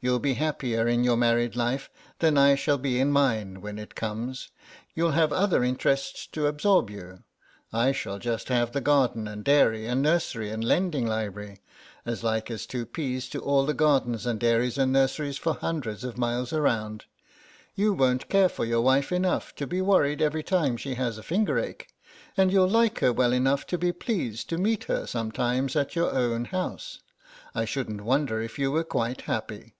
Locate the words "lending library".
10.62-11.62